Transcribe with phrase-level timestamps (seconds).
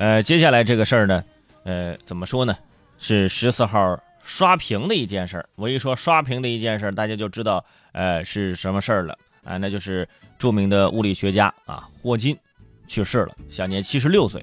[0.00, 1.22] 呃，接下来这个事儿呢，
[1.64, 2.56] 呃，怎么说呢？
[2.98, 5.46] 是十四号刷屏的一件事儿。
[5.56, 7.62] 我一说刷屏的一件事儿，大家就知道
[7.92, 10.08] 呃是什么事儿了啊，那就是
[10.38, 12.34] 著名的物理学家啊霍金
[12.88, 14.42] 去世了，享年七十六岁。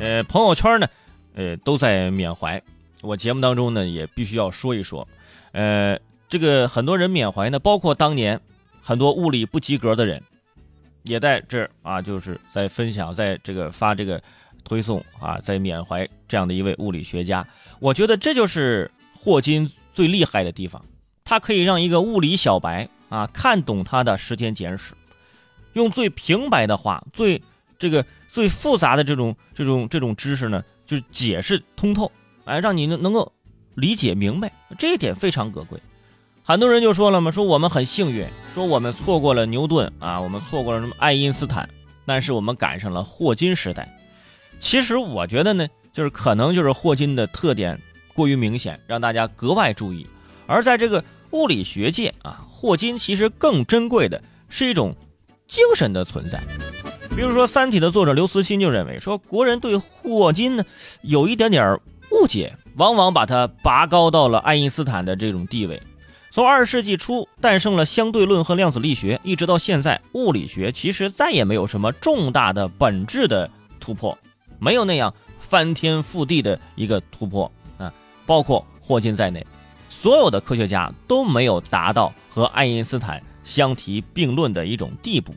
[0.00, 0.88] 呃，朋友圈呢，
[1.34, 2.60] 呃都在缅怀。
[3.02, 5.06] 我节目当中呢也必须要说一说，
[5.52, 6.00] 呃，
[6.30, 8.40] 这个很多人缅怀呢，包括当年
[8.80, 10.22] 很多物理不及格的人，
[11.02, 14.22] 也在这儿啊，就是在分享，在这个发这个
[14.66, 17.46] 推送啊，在缅怀这样的一位物理学家。
[17.78, 20.84] 我觉得这就是霍金最厉害的地方，
[21.24, 24.92] 他可以让一个物理小白啊看懂他的时间简史，
[25.72, 27.40] 用最平白的话，最
[27.78, 32.10] 这个最复杂的这种这种这种知识呢，就是解释通透。
[32.44, 33.32] 哎，让你能能够
[33.74, 35.80] 理解明白，这一点非常可贵。
[36.42, 38.24] 很多人就说了嘛，说我们很幸运，
[38.54, 41.68] 说我们错过了牛顿啊，我们错过了什么爱因斯坦，
[42.06, 43.95] 但是我们赶上了霍金时代。
[44.58, 47.80] 其实我觉得呢，就是可能就是霍金的特点
[48.14, 50.06] 过于明显，让大家格外注意。
[50.46, 54.94] 而在这个物理学界啊，霍金其实更珍贵的是一种
[55.46, 56.40] 精神的存在。
[57.14, 60.64] 比如说，《三体》的作者刘慈欣就认为说，国人对霍金呢
[61.02, 61.80] 有一点点。
[62.12, 65.82] 误解往往把他拔高到了爱因斯坦的这种地位。
[66.30, 74.16] 从二十世纪初诞生了相对论和量子力学，一直到现在，物理学其实再也没有什么重大的本质的突破，
[74.58, 77.92] 没有那样翻天覆地的一个突破啊！
[78.24, 79.46] 包括霍金在内，
[79.88, 85.34] 所有的科学家都没有达到和爱因斯坦相提并论的一种地步。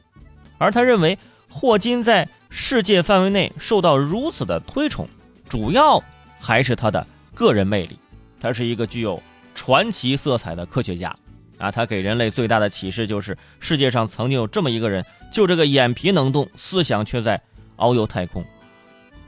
[0.57, 1.17] 而他认为，
[1.49, 5.07] 霍金在世界范围内受到如此的推崇，
[5.47, 6.03] 主要。
[6.41, 7.99] 还是他的个人魅力，
[8.39, 9.21] 他是一个具有
[9.53, 11.13] 传奇色彩的科学家
[11.57, 11.69] 啊！
[11.69, 17.41] 他给人类最大的启示就是，世界上曾经有这么一个人，就这个眼皮能动，思想却在
[17.75, 18.41] 遨游太空。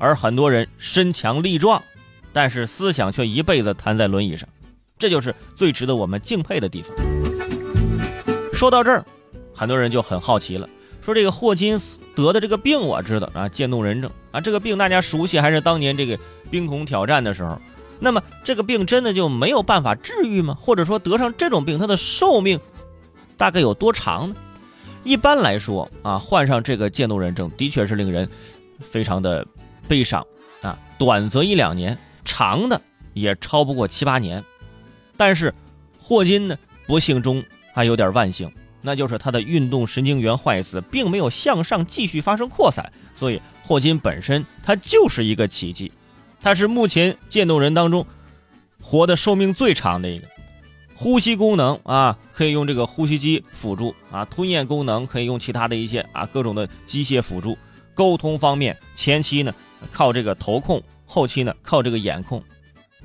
[0.01, 1.81] 而很多人身强力壮，
[2.33, 4.49] 但是思想却一辈子瘫在轮椅上，
[4.97, 6.91] 这就是最值得我们敬佩的地方。
[8.51, 9.05] 说到这儿，
[9.53, 10.67] 很多人就很好奇了，
[11.03, 11.79] 说这个霍金
[12.15, 16.19] 得的这个病我知道啊，渐冻人症啊，这个病大家熟悉，还是当年这个。
[16.49, 17.57] 冰桶挑战的时候，
[17.97, 20.53] 那么这个病真的就没有办法治愈吗？
[20.59, 22.59] 或者说得上这种病，它的寿命
[23.37, 24.35] 大概有多长呢？
[25.05, 28.27] 一般来说啊，患上这个渐冻人症的确是令人
[28.81, 29.47] 非常的
[29.87, 30.25] 悲伤
[30.61, 32.81] 啊，短则一两年，长的
[33.13, 34.43] 也超不过七八年。
[35.17, 35.53] 但是
[35.99, 37.43] 霍金呢，不幸中
[37.73, 45.91] 还有点万幸，那就是他的运动神经元坏死，并没有向上继续发生扩散，所以霍金本身他就是一个奇迹。
[46.41, 48.05] 他是目前渐冻人当中
[48.81, 50.27] 活的寿命最长的一个，
[50.95, 57.55] 呼吸功能啊可以用这个呼吸机辅助啊，吞咽功能可以用其他的一些啊各种的机械辅助，
[57.93, 59.53] 沟通方面前期呢
[59.91, 62.43] 靠这个头控，后期呢靠这个眼控，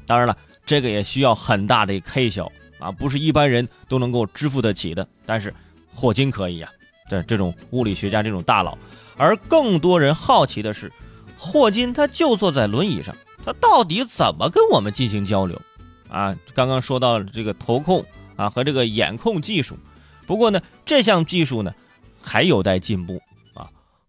[0.06, 5.06] 当然了，这个也需要很大的开销啊，不是一般人都能够支付得起的。
[5.24, 5.54] 但是
[5.90, 6.70] 霍金可以呀，
[7.08, 8.76] 这这种物理学家这种大佬，
[9.16, 10.92] 而更多人好奇的是，
[11.38, 13.14] 霍金他就坐在轮椅上。
[13.44, 15.60] 他到底怎么跟我们进行交流？
[16.08, 18.04] 啊，刚刚说到这个头控
[18.36, 19.76] 啊和这个眼控技术，
[20.26, 21.72] 不过呢，这项技术呢
[22.20, 23.22] 还有待进步。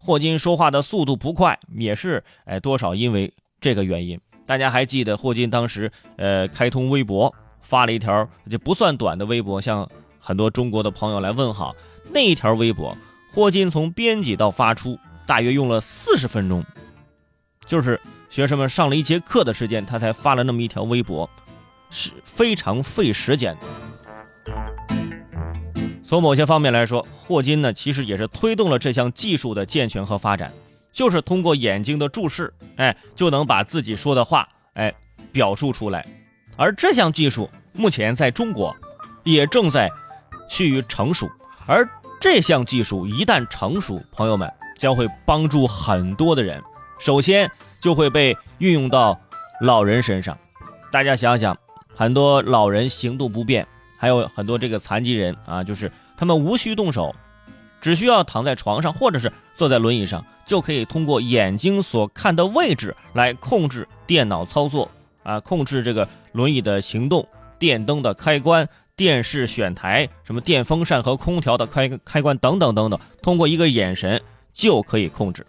[0.08, 3.30] 霍金说话的速度不快，也是哎多少因为
[3.60, 4.18] 这个原因。
[4.46, 9.86] 大家还记得霍金当时呃开通微博，发了一条就不算短的微博，向
[10.18, 11.76] 很多中国的朋友来问好。
[12.10, 12.96] 那一条微博，
[13.34, 16.64] 霍金从编辑到发出大约用了四十分钟，
[17.66, 18.00] 就是。
[18.30, 21.28] 学生们上了一节课的时间，他才发了那么一条微博，
[21.90, 24.97] 是非常费时间的。
[26.08, 30.50] 从某些方面来说，霍金呢其实也是推动了这项技术的健全和发展，
[30.90, 34.94] 就是通过眼睛的注视，哎，就能把自己说的话，哎，
[35.30, 36.06] 表述出来。
[36.56, 38.74] 而这项技术目前在中国
[39.22, 39.90] 也正在
[40.48, 41.28] 趋于成熟，
[41.66, 41.86] 而
[42.18, 46.62] 这项技术一旦成熟，朋友们将会帮助很多的人。
[46.98, 47.50] 首先。
[47.80, 49.16] 就会被运用到
[49.60, 50.36] 老人身上。
[50.90, 51.56] 大家想想，
[51.94, 53.64] 很多老人行动不便，
[53.98, 57.14] 还有很多这个残疾人啊，就是他们无需动手，
[57.80, 64.90] 只需要躺在床上或者是坐在轮椅上，就可以通过眼睛所看的位置来控制电脑操作
[65.22, 67.28] 啊，控制这个轮椅的行动、
[67.58, 68.66] 电灯的开关、
[68.96, 74.22] 电视选台、什么电风扇和空调的开开关等等等等，通过一个眼神
[74.54, 75.44] 就可以控制。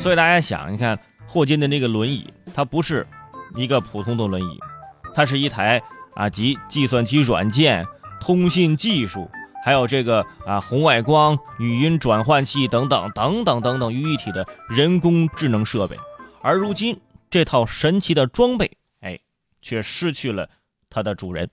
[0.00, 0.96] 所以大家想，你看。
[1.28, 3.06] 霍金的那个轮椅，它不是
[3.56, 4.58] 一个普通的轮椅，
[5.12, 5.82] 它是一台
[6.16, 7.86] 啊集计算机软件、
[8.20, 9.30] 通信技术，
[9.64, 15.96] 还有这个啊红外光、语音转换器等等等等等等于一体的人工智能设备。
[16.42, 16.98] 而如今
[17.28, 19.18] 这套神奇的装备，哎，
[19.60, 20.48] 却失去了
[20.88, 21.50] 它的主人。